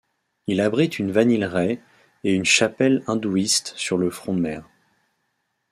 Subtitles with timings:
[0.47, 1.79] Il abrite une vanilleraie
[2.23, 4.67] et une chapelle hindouiste sur le front de mer.